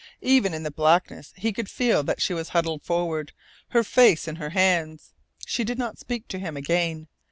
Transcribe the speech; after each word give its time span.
Even 0.23 0.51
in 0.55 0.63
the 0.63 0.71
blackness 0.71 1.31
he 1.37 1.53
could 1.53 1.69
FEEL 1.69 2.01
that 2.01 2.19
she 2.19 2.33
was 2.33 2.49
huddled 2.49 2.81
forward, 2.81 3.33
her 3.67 3.83
face 3.83 4.27
in 4.27 4.37
her 4.37 4.49
hands. 4.49 5.13
She 5.45 5.63
did 5.63 5.77
not 5.77 5.99
speak 5.99 6.27
to 6.29 6.39
him 6.39 6.57
again. 6.57 7.07